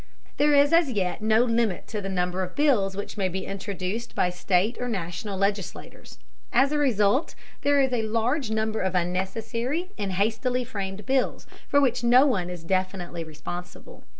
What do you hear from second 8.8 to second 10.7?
of unnecessary and hastily